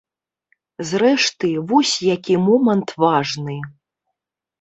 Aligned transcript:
Зрэшты, 0.91 1.49
вось 1.71 1.91
які 2.05 2.35
момант 2.47 2.95
важны. 3.05 3.59